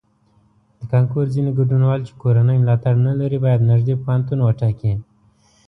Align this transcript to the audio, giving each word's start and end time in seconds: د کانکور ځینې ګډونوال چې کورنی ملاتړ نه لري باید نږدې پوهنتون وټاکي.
د 0.79 0.81
کانکور 0.93 1.25
ځینې 1.33 1.51
ګډونوال 1.57 2.01
چې 2.07 2.13
کورنی 2.21 2.57
ملاتړ 2.61 2.93
نه 3.07 3.13
لري 3.21 3.37
باید 3.45 3.67
نږدې 3.71 3.95
پوهنتون 4.03 4.39
وټاکي. 4.43 4.93